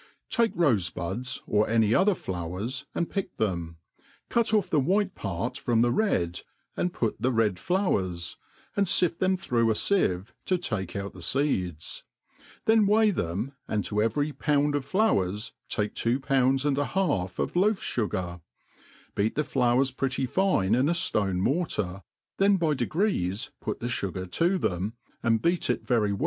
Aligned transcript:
TAKE 0.31 0.55
rofe 0.55 0.91
buds, 0.95 1.43
or 1.45 1.69
Any 1.69 1.93
other 1.93 2.15
flowers, 2.15 2.87
and 2.95 3.07
pick 3.07 3.37
them; 3.37 3.77
cut 4.29 4.51
off 4.51 4.67
the 4.67 4.79
white 4.79 5.13
part 5.13 5.59
from 5.59 5.81
the 5.83 5.91
red, 5.91 6.41
and 6.75 6.91
put 6.91 7.21
the 7.21 7.31
red 7.31 7.59
flowers, 7.59 8.35
and 8.75 8.89
fift 8.89 9.19
them 9.19 9.37
through 9.37 9.69
a 9.69 9.75
fieve, 9.75 10.33
to 10.47 10.57
take 10.57 10.95
out 10.95 11.13
the 11.13 11.21
feeds; 11.21 12.03
then 12.65 12.87
weigh 12.87 13.11
them, 13.11 13.51
and 13.67 13.85
to 13.85 14.01
every 14.01 14.31
pound 14.33 14.73
of 14.73 14.83
flowers 14.85 15.51
take 15.69 15.93
two 15.93 16.19
pounds 16.19 16.65
and 16.65 16.79
a 16.79 16.85
half 16.97 17.37
of 17.37 17.55
loaf 17.55 17.77
fugar 17.77 18.41
\ 18.75 19.13
beat 19.13 19.35
the 19.35 19.43
flowers 19.43 19.91
pretty 19.91 20.25
fine 20.25 20.73
in 20.73 20.89
a 20.89 20.93
flone 20.93 21.37
mor 21.39 21.67
tar% 21.67 22.01
then 22.37 22.57
by 22.57 22.73
degrees 22.73 23.51
put 23.61 23.79
the 23.79 23.85
fugar 23.87 24.25
to 24.31 24.57
thrm, 24.57 24.93
and 25.21 25.43
beat 25.43 25.69
it 25.69 25.85
very 25.85 25.99
well. 25.99 25.99
MADE 25.99 26.01
PLAIN 26.01 26.09
AND 26.09 26.15
EASY. 26.15 26.19